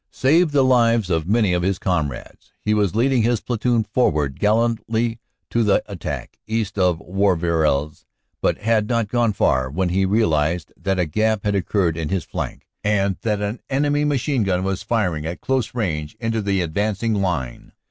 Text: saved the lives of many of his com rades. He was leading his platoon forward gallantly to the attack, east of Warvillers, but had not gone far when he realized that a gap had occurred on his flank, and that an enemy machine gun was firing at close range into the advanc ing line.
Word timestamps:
saved 0.09 0.49
the 0.51 0.63
lives 0.63 1.11
of 1.11 1.27
many 1.27 1.53
of 1.53 1.61
his 1.61 1.77
com 1.77 2.09
rades. 2.09 2.53
He 2.65 2.73
was 2.73 2.95
leading 2.95 3.21
his 3.21 3.39
platoon 3.39 3.83
forward 3.83 4.39
gallantly 4.39 5.19
to 5.51 5.61
the 5.63 5.83
attack, 5.85 6.39
east 6.47 6.79
of 6.79 6.97
Warvillers, 6.97 8.03
but 8.41 8.57
had 8.57 8.89
not 8.89 9.09
gone 9.09 9.31
far 9.31 9.69
when 9.69 9.89
he 9.89 10.07
realized 10.07 10.73
that 10.75 10.97
a 10.97 11.05
gap 11.05 11.41
had 11.43 11.53
occurred 11.53 11.99
on 11.99 12.09
his 12.09 12.23
flank, 12.25 12.65
and 12.83 13.17
that 13.21 13.41
an 13.41 13.59
enemy 13.69 14.03
machine 14.03 14.41
gun 14.41 14.63
was 14.63 14.81
firing 14.81 15.27
at 15.27 15.39
close 15.39 15.75
range 15.75 16.15
into 16.19 16.41
the 16.41 16.67
advanc 16.67 17.03
ing 17.03 17.13
line. 17.21 17.71